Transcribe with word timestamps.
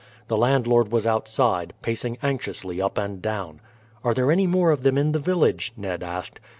The 0.29 0.35
landlord 0.37 0.91
was 0.91 1.05
outside, 1.05 1.73
pacing 1.83 2.17
anxiously 2.23 2.81
up 2.81 2.97
and 2.97 3.21
down. 3.21 3.59
"Are 4.03 4.15
there 4.15 4.31
any 4.31 4.47
more 4.47 4.71
of 4.71 4.81
them 4.81 4.97
in 4.97 5.11
the 5.11 5.19
village?" 5.19 5.73
Ned 5.77 6.01
asked. 6.01 6.39